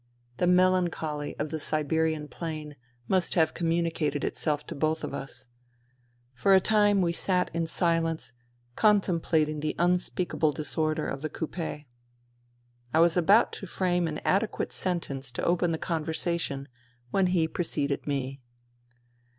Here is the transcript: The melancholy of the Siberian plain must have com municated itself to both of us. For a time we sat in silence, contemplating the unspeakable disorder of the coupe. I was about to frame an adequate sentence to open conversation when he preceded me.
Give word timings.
The 0.37 0.47
melancholy 0.47 1.37
of 1.37 1.49
the 1.51 1.59
Siberian 1.59 2.27
plain 2.27 2.75
must 3.07 3.35
have 3.35 3.53
com 3.53 3.67
municated 3.69 4.23
itself 4.23 4.65
to 4.65 4.73
both 4.73 5.03
of 5.03 5.13
us. 5.13 5.45
For 6.33 6.55
a 6.55 6.59
time 6.59 7.01
we 7.03 7.11
sat 7.11 7.51
in 7.53 7.67
silence, 7.67 8.33
contemplating 8.75 9.59
the 9.59 9.75
unspeakable 9.77 10.53
disorder 10.53 11.07
of 11.07 11.21
the 11.21 11.29
coupe. 11.29 11.85
I 11.85 11.85
was 12.99 13.15
about 13.15 13.53
to 13.53 13.67
frame 13.67 14.07
an 14.07 14.21
adequate 14.25 14.73
sentence 14.73 15.31
to 15.33 15.43
open 15.45 15.77
conversation 15.77 16.67
when 17.11 17.27
he 17.27 17.47
preceded 17.47 18.07
me. 18.07 18.41